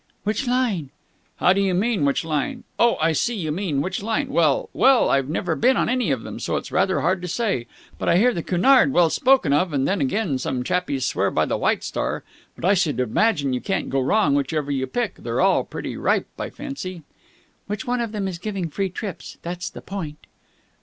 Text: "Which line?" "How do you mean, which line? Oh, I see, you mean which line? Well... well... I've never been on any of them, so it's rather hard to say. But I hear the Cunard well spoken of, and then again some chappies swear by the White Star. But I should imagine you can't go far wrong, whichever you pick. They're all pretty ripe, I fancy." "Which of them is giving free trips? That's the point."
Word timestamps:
"Which 0.23 0.47
line?" 0.47 0.89
"How 1.35 1.53
do 1.53 1.61
you 1.61 1.75
mean, 1.75 2.05
which 2.05 2.25
line? 2.25 2.63
Oh, 2.79 2.97
I 2.99 3.11
see, 3.11 3.35
you 3.35 3.51
mean 3.51 3.81
which 3.81 4.01
line? 4.01 4.29
Well... 4.29 4.67
well... 4.73 5.11
I've 5.11 5.29
never 5.29 5.55
been 5.55 5.77
on 5.77 5.89
any 5.89 6.09
of 6.09 6.23
them, 6.23 6.39
so 6.39 6.55
it's 6.57 6.71
rather 6.71 7.01
hard 7.01 7.21
to 7.21 7.27
say. 7.27 7.67
But 7.99 8.09
I 8.09 8.17
hear 8.17 8.33
the 8.33 8.41
Cunard 8.41 8.93
well 8.93 9.11
spoken 9.11 9.53
of, 9.53 9.73
and 9.73 9.87
then 9.87 10.01
again 10.01 10.39
some 10.39 10.63
chappies 10.63 11.05
swear 11.05 11.29
by 11.29 11.45
the 11.45 11.55
White 11.55 11.83
Star. 11.83 12.23
But 12.55 12.65
I 12.65 12.73
should 12.73 12.99
imagine 12.99 13.53
you 13.53 13.61
can't 13.61 13.91
go 13.91 13.99
far 13.99 14.05
wrong, 14.07 14.33
whichever 14.33 14.71
you 14.71 14.87
pick. 14.87 15.17
They're 15.17 15.39
all 15.39 15.63
pretty 15.63 15.95
ripe, 15.95 16.25
I 16.39 16.49
fancy." 16.49 17.03
"Which 17.67 17.87
of 17.87 18.11
them 18.11 18.27
is 18.27 18.39
giving 18.39 18.71
free 18.71 18.89
trips? 18.89 19.37
That's 19.43 19.69
the 19.69 19.81
point." 19.83 20.25